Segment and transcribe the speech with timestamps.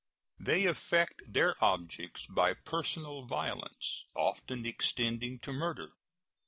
[0.39, 5.91] They effect their objects by personal violence, often extending to murder.